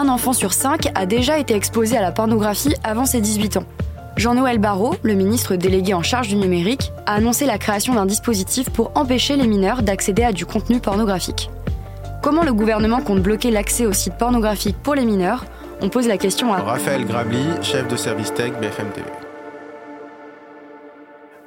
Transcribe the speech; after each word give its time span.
un 0.00 0.08
enfant 0.08 0.32
sur 0.32 0.54
cinq 0.54 0.88
a 0.94 1.04
déjà 1.04 1.38
été 1.38 1.54
exposé 1.54 1.96
à 1.96 2.00
la 2.00 2.10
pornographie 2.10 2.74
avant 2.82 3.04
ses 3.04 3.20
18 3.20 3.58
ans. 3.58 3.64
Jean-Noël 4.16 4.58
Barrot, 4.58 4.94
le 5.02 5.12
ministre 5.12 5.56
délégué 5.56 5.92
en 5.92 6.02
charge 6.02 6.28
du 6.28 6.36
numérique, 6.36 6.92
a 7.04 7.14
annoncé 7.14 7.44
la 7.44 7.58
création 7.58 7.94
d'un 7.94 8.06
dispositif 8.06 8.70
pour 8.70 8.92
empêcher 8.94 9.36
les 9.36 9.46
mineurs 9.46 9.82
d'accéder 9.82 10.22
à 10.22 10.32
du 10.32 10.46
contenu 10.46 10.80
pornographique. 10.80 11.50
Comment 12.22 12.44
le 12.44 12.54
gouvernement 12.54 13.02
compte 13.02 13.20
bloquer 13.20 13.50
l'accès 13.50 13.84
aux 13.84 13.92
sites 13.92 14.16
pornographiques 14.16 14.78
pour 14.82 14.94
les 14.94 15.04
mineurs? 15.04 15.44
On 15.82 15.90
pose 15.90 16.08
la 16.08 16.16
question 16.16 16.52
à 16.52 16.58
Raphaël 16.58 17.04
Grabli, 17.04 17.44
chef 17.62 17.86
de 17.86 17.96
service 17.96 18.32
tech 18.32 18.52
BFM 18.60 18.90
TV. 18.94 19.06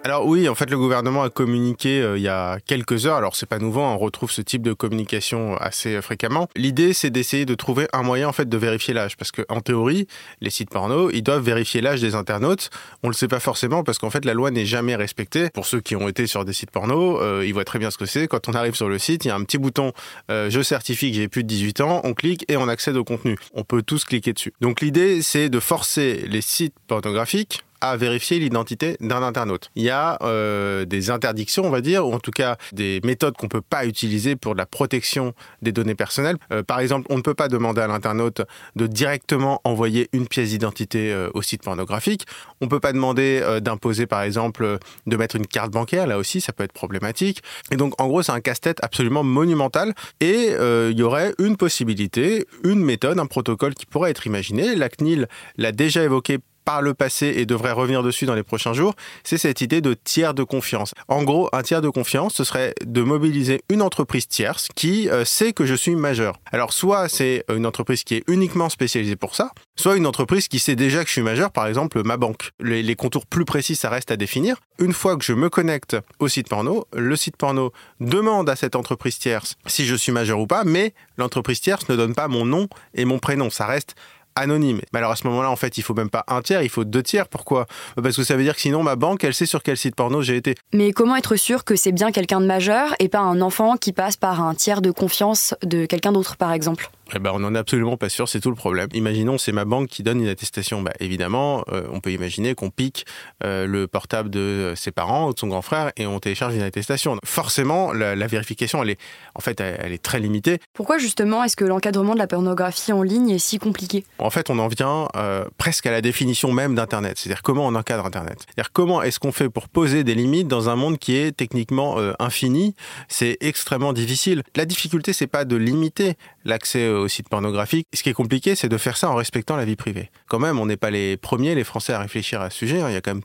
Alors 0.05 0.27
oui, 0.27 0.49
en 0.49 0.55
fait, 0.55 0.69
le 0.69 0.77
gouvernement 0.77 1.23
a 1.23 1.29
communiqué 1.29 2.01
euh, 2.01 2.17
il 2.17 2.23
y 2.23 2.27
a 2.27 2.59
quelques 2.59 3.05
heures. 3.05 3.15
Alors 3.15 3.37
c'est 3.37 3.45
pas 3.45 3.57
nouveau, 3.57 3.79
on 3.79 3.97
retrouve 3.97 4.29
ce 4.31 4.41
type 4.41 4.61
de 4.61 4.73
communication 4.73 5.55
assez 5.55 6.01
fréquemment. 6.01 6.49
L'idée, 6.57 6.91
c'est 6.91 7.09
d'essayer 7.09 7.45
de 7.45 7.55
trouver 7.55 7.87
un 7.93 8.03
moyen 8.03 8.27
en 8.27 8.33
fait 8.33 8.49
de 8.49 8.57
vérifier 8.57 8.93
l'âge, 8.93 9.15
parce 9.15 9.31
que 9.31 9.43
en 9.47 9.61
théorie, 9.61 10.07
les 10.41 10.49
sites 10.49 10.69
porno, 10.69 11.09
ils 11.09 11.21
doivent 11.21 11.41
vérifier 11.41 11.79
l'âge 11.79 12.01
des 12.01 12.15
internautes. 12.15 12.69
On 13.01 13.07
le 13.07 13.13
sait 13.13 13.29
pas 13.29 13.39
forcément 13.39 13.85
parce 13.85 13.97
qu'en 13.97 14.09
fait, 14.09 14.25
la 14.25 14.33
loi 14.33 14.51
n'est 14.51 14.65
jamais 14.65 14.97
respectée. 14.97 15.49
Pour 15.51 15.65
ceux 15.65 15.79
qui 15.79 15.95
ont 15.95 16.09
été 16.09 16.27
sur 16.27 16.43
des 16.43 16.51
sites 16.51 16.71
porno, 16.71 17.21
euh, 17.21 17.45
ils 17.45 17.53
voient 17.53 17.63
très 17.63 17.79
bien 17.79 17.89
ce 17.89 17.97
que 17.97 18.05
c'est. 18.05 18.27
Quand 18.27 18.49
on 18.49 18.53
arrive 18.55 18.75
sur 18.75 18.89
le 18.89 18.99
site, 18.99 19.23
il 19.23 19.29
y 19.29 19.31
a 19.31 19.35
un 19.35 19.43
petit 19.45 19.57
bouton 19.57 19.93
euh, 20.29 20.49
"Je 20.49 20.61
certifie 20.61 21.11
que 21.11 21.15
j'ai 21.15 21.29
plus 21.29 21.43
de 21.43 21.47
18 21.47 21.79
ans". 21.79 22.01
On 22.03 22.13
clique 22.13 22.43
et 22.49 22.57
on 22.57 22.67
accède 22.67 22.97
au 22.97 23.05
contenu. 23.05 23.37
On 23.53 23.63
peut 23.63 23.81
tous 23.81 24.03
cliquer 24.03 24.33
dessus. 24.33 24.51
Donc 24.59 24.81
l'idée, 24.81 25.21
c'est 25.21 25.47
de 25.47 25.61
forcer 25.61 26.25
les 26.27 26.41
sites 26.41 26.75
pornographiques 26.87 27.63
à 27.83 27.97
vérifier 27.97 28.39
l'identité 28.39 28.95
d'un 29.01 29.21
internaute. 29.21 29.69
Il 29.75 29.83
y 29.83 29.89
a 29.89 30.17
euh, 30.21 30.85
des 30.85 31.11
interdictions, 31.11 31.65
on 31.65 31.69
va 31.69 31.81
dire, 31.81 32.07
ou 32.07 32.13
en 32.13 32.19
tout 32.19 32.31
cas 32.31 32.55
des 32.71 33.01
méthodes 33.03 33.35
qu'on 33.35 33.49
peut 33.49 33.61
pas 33.61 33.85
utiliser 33.85 34.37
pour 34.37 34.55
la 34.55 34.65
protection 34.65 35.33
des 35.61 35.73
données 35.73 35.93
personnelles. 35.93 36.37
Euh, 36.53 36.63
par 36.63 36.79
exemple, 36.79 37.07
on 37.09 37.17
ne 37.17 37.21
peut 37.21 37.33
pas 37.33 37.49
demander 37.49 37.81
à 37.81 37.87
l'internaute 37.87 38.41
de 38.77 38.87
directement 38.87 39.59
envoyer 39.65 40.07
une 40.13 40.29
pièce 40.29 40.51
d'identité 40.51 41.11
euh, 41.11 41.29
au 41.33 41.41
site 41.41 41.61
pornographique. 41.61 42.25
On 42.61 42.69
peut 42.69 42.79
pas 42.79 42.93
demander 42.93 43.43
d'imposer, 43.61 44.05
par 44.07 44.21
exemple, 44.21 44.77
de 45.05 45.17
mettre 45.17 45.35
une 45.35 45.45
carte 45.45 45.71
bancaire. 45.71 46.07
Là 46.07 46.17
aussi, 46.17 46.39
ça 46.39 46.53
peut 46.53 46.63
être 46.63 46.71
problématique. 46.71 47.41
Et 47.69 47.75
donc, 47.75 48.01
en 48.01 48.07
gros, 48.07 48.23
c'est 48.23 48.31
un 48.31 48.39
casse-tête 48.39 48.77
absolument 48.81 49.23
monumental. 49.23 49.93
Et 50.21 50.51
il 50.53 50.97
y 50.97 51.03
aurait 51.03 51.33
une 51.39 51.57
possibilité, 51.57 52.45
une 52.63 52.79
méthode, 52.79 53.19
un 53.19 53.25
protocole 53.25 53.73
qui 53.73 53.85
pourrait 53.85 54.11
être 54.11 54.25
imaginé. 54.25 54.75
La 54.75 54.87
CNIL 54.87 55.27
l'a 55.57 55.73
déjà 55.73 56.03
évoqué 56.03 56.39
par 56.65 56.81
le 56.81 56.93
passé 56.93 57.33
et 57.37 57.45
devrait 57.45 57.71
revenir 57.71 58.03
dessus 58.03 58.25
dans 58.25 58.35
les 58.35 58.43
prochains 58.43 58.73
jours, 58.73 58.93
c'est 59.23 59.37
cette 59.37 59.61
idée 59.61 59.81
de 59.81 59.93
tiers 59.93 60.33
de 60.33 60.43
confiance. 60.43 60.93
En 61.07 61.23
gros, 61.23 61.49
un 61.53 61.61
tiers 61.61 61.81
de 61.81 61.89
confiance, 61.89 62.35
ce 62.35 62.43
serait 62.43 62.73
de 62.85 63.01
mobiliser 63.01 63.61
une 63.69 63.81
entreprise 63.81 64.27
tierce 64.27 64.67
qui 64.75 65.09
euh, 65.09 65.25
sait 65.25 65.53
que 65.53 65.65
je 65.65 65.75
suis 65.75 65.95
majeur. 65.95 66.39
Alors 66.51 66.73
soit 66.73 67.09
c'est 67.09 67.43
une 67.53 67.65
entreprise 67.65 68.03
qui 68.03 68.15
est 68.15 68.23
uniquement 68.27 68.69
spécialisée 68.69 69.15
pour 69.15 69.35
ça, 69.35 69.51
soit 69.75 69.95
une 69.95 70.07
entreprise 70.07 70.47
qui 70.47 70.59
sait 70.59 70.75
déjà 70.75 71.01
que 71.03 71.07
je 71.07 71.13
suis 71.13 71.21
majeur, 71.21 71.51
par 71.51 71.67
exemple 71.67 72.01
ma 72.03 72.17
banque. 72.17 72.51
Les, 72.59 72.83
les 72.83 72.95
contours 72.95 73.25
plus 73.25 73.45
précis, 73.45 73.75
ça 73.75 73.89
reste 73.89 74.11
à 74.11 74.17
définir. 74.17 74.57
Une 74.79 74.93
fois 74.93 75.17
que 75.17 75.23
je 75.23 75.33
me 75.33 75.49
connecte 75.49 75.97
au 76.19 76.27
site 76.27 76.49
porno, 76.49 76.85
le 76.93 77.15
site 77.15 77.37
porno 77.37 77.71
demande 77.99 78.49
à 78.49 78.55
cette 78.55 78.75
entreprise 78.75 79.19
tierce 79.19 79.55
si 79.65 79.85
je 79.85 79.95
suis 79.95 80.11
majeur 80.11 80.39
ou 80.39 80.47
pas, 80.47 80.63
mais 80.63 80.93
l'entreprise 81.17 81.61
tierce 81.61 81.87
ne 81.89 81.95
donne 81.95 82.15
pas 82.15 82.27
mon 82.27 82.45
nom 82.45 82.67
et 82.93 83.05
mon 83.05 83.19
prénom. 83.19 83.49
Ça 83.49 83.65
reste 83.65 83.95
anonyme. 84.35 84.81
Mais 84.91 84.99
alors 84.99 85.11
à 85.11 85.15
ce 85.15 85.27
moment-là, 85.27 85.49
en 85.49 85.55
fait, 85.55 85.77
il 85.77 85.81
faut 85.81 85.93
même 85.93 86.09
pas 86.09 86.23
un 86.27 86.41
tiers, 86.41 86.61
il 86.63 86.69
faut 86.69 86.83
deux 86.83 87.03
tiers. 87.03 87.27
Pourquoi? 87.27 87.65
Parce 88.01 88.15
que 88.15 88.23
ça 88.23 88.35
veut 88.35 88.43
dire 88.43 88.55
que 88.55 88.61
sinon, 88.61 88.83
ma 88.83 88.95
banque, 88.95 89.23
elle 89.23 89.33
sait 89.33 89.45
sur 89.45 89.63
quel 89.63 89.77
site 89.77 89.95
porno 89.95 90.21
j'ai 90.21 90.35
été. 90.35 90.55
Mais 90.73 90.91
comment 90.91 91.15
être 91.15 91.35
sûr 91.35 91.63
que 91.63 91.75
c'est 91.75 91.91
bien 91.91 92.11
quelqu'un 92.11 92.41
de 92.41 92.45
majeur 92.45 92.95
et 92.99 93.09
pas 93.09 93.19
un 93.19 93.41
enfant 93.41 93.77
qui 93.77 93.93
passe 93.93 94.17
par 94.17 94.41
un 94.41 94.53
tiers 94.53 94.81
de 94.81 94.91
confiance 94.91 95.55
de 95.63 95.85
quelqu'un 95.85 96.11
d'autre, 96.11 96.37
par 96.37 96.51
exemple? 96.51 96.89
Eh 97.15 97.19
ben, 97.19 97.31
on 97.33 97.39
n'en 97.39 97.55
est 97.55 97.57
absolument 97.57 97.97
pas 97.97 98.09
sûr, 98.09 98.27
c'est 98.27 98.39
tout 98.39 98.49
le 98.49 98.55
problème. 98.55 98.87
Imaginons, 98.93 99.37
c'est 99.37 99.51
ma 99.51 99.65
banque 99.65 99.87
qui 99.87 100.03
donne 100.03 100.21
une 100.21 100.27
attestation. 100.27 100.81
Bah, 100.81 100.93
évidemment, 100.99 101.63
euh, 101.71 101.87
on 101.91 101.99
peut 101.99 102.11
imaginer 102.11 102.55
qu'on 102.55 102.69
pique 102.69 103.05
euh, 103.43 103.65
le 103.67 103.87
portable 103.87 104.29
de 104.29 104.73
ses 104.75 104.91
parents 104.91 105.29
ou 105.29 105.33
de 105.33 105.39
son 105.39 105.47
grand 105.47 105.61
frère 105.61 105.91
et 105.97 106.05
on 106.05 106.19
télécharge 106.19 106.55
une 106.55 106.61
attestation. 106.61 107.17
Forcément, 107.25 107.93
la, 107.93 108.15
la 108.15 108.27
vérification, 108.27 108.83
elle 108.83 108.91
est, 108.91 108.99
en 109.35 109.41
fait, 109.41 109.59
elle, 109.61 109.79
elle 109.81 109.91
est 109.91 110.01
très 110.01 110.19
limitée. 110.19 110.59
Pourquoi 110.73 110.97
justement 110.97 111.43
est-ce 111.43 111.55
que 111.55 111.65
l'encadrement 111.65 112.13
de 112.13 112.19
la 112.19 112.27
pornographie 112.27 112.93
en 112.93 113.03
ligne 113.03 113.29
est 113.29 113.39
si 113.39 113.59
compliqué? 113.59 114.03
En 114.19 114.29
fait, 114.29 114.49
on 114.49 114.59
en 114.59 114.67
vient 114.67 115.07
euh, 115.15 115.45
presque 115.57 115.85
à 115.85 115.91
la 115.91 116.01
définition 116.01 116.51
même 116.51 116.75
d'Internet. 116.75 117.17
C'est-à-dire 117.17 117.41
comment 117.41 117.67
on 117.67 117.75
encadre 117.75 118.05
Internet. 118.05 118.45
C'est-à-dire 118.45 118.71
comment 118.71 119.01
est-ce 119.01 119.19
qu'on 119.19 119.31
fait 119.31 119.49
pour 119.49 119.69
poser 119.69 120.03
des 120.03 120.15
limites 120.15 120.47
dans 120.47 120.69
un 120.69 120.75
monde 120.75 120.97
qui 120.97 121.15
est 121.15 121.31
techniquement 121.31 121.99
euh, 121.99 122.13
infini? 122.19 122.75
C'est 123.07 123.37
extrêmement 123.41 123.93
difficile. 123.93 124.43
La 124.55 124.65
difficulté, 124.65 125.13
c'est 125.13 125.27
pas 125.27 125.45
de 125.45 125.55
limiter 125.55 126.13
l'accès 126.45 126.87
aux 127.03 127.07
sites 127.07 127.29
pornographiques. 127.29 127.87
Ce 127.93 128.01
qui 128.03 128.09
est 128.09 128.13
compliqué, 128.13 128.55
c'est 128.55 128.69
de 128.69 128.77
faire 128.77 128.97
ça 128.97 129.09
en 129.09 129.15
respectant 129.15 129.55
la 129.55 129.65
vie 129.65 129.75
privée. 129.75 130.09
Quand 130.27 130.39
même, 130.39 130.59
on 130.59 130.65
n'est 130.65 130.77
pas 130.77 130.89
les 130.89 131.17
premiers, 131.17 131.53
les 131.55 131.63
Français, 131.63 131.93
à 131.93 131.99
réfléchir 131.99 132.41
à 132.41 132.49
ce 132.49 132.57
sujet. 132.57 132.81
hein. 132.81 132.89
Il 132.89 132.93
y 132.93 132.97
a 132.97 133.01
quand 133.01 133.13
même 133.13 133.23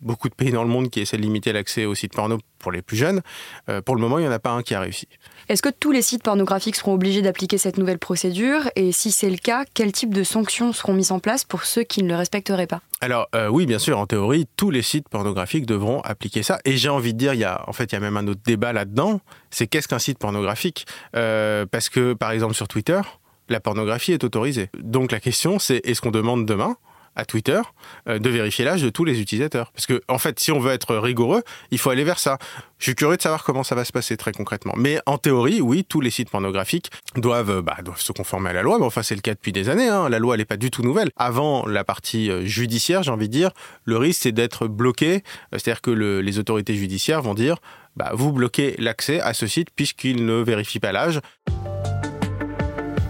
beaucoup 0.00 0.30
de 0.30 0.34
pays 0.34 0.50
dans 0.50 0.62
le 0.62 0.70
monde 0.70 0.88
qui 0.88 1.00
essaient 1.00 1.18
de 1.18 1.22
limiter 1.22 1.52
l'accès 1.52 1.84
aux 1.84 1.94
sites 1.94 2.14
porno 2.14 2.38
pour 2.58 2.72
les 2.72 2.80
plus 2.80 2.96
jeunes. 2.96 3.20
Euh, 3.68 3.82
pour 3.82 3.94
le 3.94 4.00
moment, 4.00 4.18
il 4.18 4.22
n'y 4.22 4.28
en 4.28 4.32
a 4.32 4.38
pas 4.38 4.50
un 4.50 4.62
qui 4.62 4.74
a 4.74 4.80
réussi. 4.80 5.06
Est-ce 5.50 5.60
que 5.60 5.68
tous 5.68 5.92
les 5.92 6.00
sites 6.00 6.22
pornographiques 6.22 6.76
seront 6.76 6.94
obligés 6.94 7.20
d'appliquer 7.20 7.58
cette 7.58 7.76
nouvelle 7.76 7.98
procédure? 7.98 8.62
Et 8.76 8.92
si 8.92 9.10
c'est 9.12 9.28
le 9.28 9.36
cas, 9.36 9.64
quel 9.74 9.92
type 9.92 10.14
de 10.14 10.22
sanctions 10.24 10.72
seront 10.72 10.94
mises 10.94 11.12
en 11.12 11.18
place 11.18 11.44
pour 11.44 11.64
ceux 11.64 11.82
qui 11.82 12.02
ne 12.02 12.08
le 12.08 12.16
respecteraient 12.16 12.66
pas? 12.66 12.80
Alors 13.02 13.28
euh, 13.34 13.48
oui, 13.48 13.66
bien 13.66 13.78
sûr, 13.78 13.98
en 13.98 14.06
théorie, 14.06 14.46
tous 14.56 14.70
les 14.70 14.80
sites 14.82 15.08
pornographiques 15.10 15.66
devront 15.66 16.00
appliquer 16.00 16.42
ça. 16.42 16.60
Et 16.64 16.78
j'ai 16.78 16.88
envie 16.88 17.12
de 17.12 17.18
dire, 17.18 17.34
il 17.34 17.40
y 17.40 17.44
a, 17.44 17.62
en 17.66 17.74
fait, 17.74 17.92
il 17.92 17.94
y 17.94 17.96
a 17.96 18.00
même 18.00 18.16
un 18.16 18.26
autre 18.26 18.40
débat 18.42 18.72
là-dedans. 18.72 19.20
C'est 19.50 19.66
qu'est-ce 19.66 19.88
qu'un 19.88 19.98
site 19.98 20.18
pornographique? 20.18 20.86
Euh, 21.14 21.66
Parce 21.70 21.90
que, 21.90 22.14
par 22.14 22.30
exemple, 22.30 22.54
sur 22.54 22.68
Twitter, 22.68 23.00
la 23.50 23.60
pornographie 23.60 24.12
est 24.12 24.24
autorisée. 24.24 24.70
Donc 24.78 25.12
la 25.12 25.20
question, 25.20 25.58
c'est 25.58 25.80
est-ce 25.84 26.00
qu'on 26.00 26.10
demande 26.10 26.46
demain 26.46 26.76
à 27.16 27.24
Twitter 27.24 27.60
euh, 28.08 28.20
de 28.20 28.30
vérifier 28.30 28.64
l'âge 28.64 28.82
de 28.82 28.88
tous 28.88 29.04
les 29.04 29.20
utilisateurs? 29.20 29.72
Parce 29.72 29.86
que, 29.86 30.00
en 30.06 30.18
fait, 30.18 30.38
si 30.38 30.52
on 30.52 30.60
veut 30.60 30.70
être 30.72 30.94
rigoureux, 30.96 31.42
il 31.72 31.78
faut 31.78 31.90
aller 31.90 32.04
vers 32.04 32.20
ça. 32.20 32.38
Je 32.78 32.84
suis 32.84 32.94
curieux 32.94 33.16
de 33.16 33.22
savoir 33.22 33.42
comment 33.42 33.64
ça 33.64 33.74
va 33.74 33.84
se 33.84 33.90
passer 33.90 34.16
très 34.16 34.30
concrètement. 34.30 34.74
Mais 34.76 35.00
en 35.06 35.18
théorie, 35.18 35.60
oui, 35.60 35.84
tous 35.86 36.00
les 36.00 36.10
sites 36.10 36.30
pornographiques 36.30 36.90
doivent, 37.16 37.50
euh, 37.50 37.62
bah, 37.62 37.76
se 37.96 38.12
conformer 38.12 38.50
à 38.50 38.52
la 38.52 38.62
loi. 38.62 38.78
Mais 38.78 38.84
enfin, 38.86 39.02
c'est 39.02 39.16
le 39.16 39.20
cas 39.22 39.34
depuis 39.34 39.50
des 39.50 39.68
années. 39.68 39.88
hein. 39.88 40.08
La 40.08 40.20
loi, 40.20 40.36
elle 40.36 40.40
n'est 40.40 40.44
pas 40.44 40.56
du 40.56 40.70
tout 40.70 40.82
nouvelle. 40.82 41.10
Avant 41.16 41.66
la 41.66 41.82
partie 41.82 42.30
euh, 42.30 42.44
judiciaire, 42.46 43.02
j'ai 43.02 43.10
envie 43.10 43.28
de 43.28 43.32
dire, 43.32 43.50
le 43.84 43.96
risque, 43.96 44.20
c'est 44.22 44.32
d'être 44.32 44.68
bloqué. 44.68 45.24
C'est-à-dire 45.50 45.80
que 45.82 45.90
le- 45.90 46.20
les 46.20 46.38
autorités 46.38 46.76
judiciaires 46.76 47.22
vont 47.22 47.34
dire, 47.34 47.56
bah, 47.96 48.12
vous 48.14 48.32
bloquez 48.32 48.76
l'accès 48.78 49.20
à 49.20 49.34
ce 49.34 49.48
site 49.48 49.70
puisqu'il 49.74 50.24
ne 50.24 50.34
vérifie 50.34 50.78
pas 50.78 50.92
l'âge. 50.92 51.20